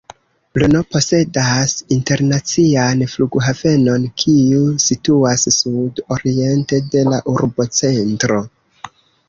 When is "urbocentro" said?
7.39-8.45